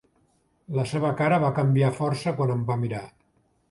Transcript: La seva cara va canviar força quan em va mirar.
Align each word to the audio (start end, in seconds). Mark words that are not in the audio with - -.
La 0.77 0.85
seva 0.93 1.13
cara 1.21 1.39
va 1.45 1.53
canviar 1.61 1.93
força 2.01 2.37
quan 2.43 2.59
em 2.59 2.69
va 2.73 2.83
mirar. 2.85 3.09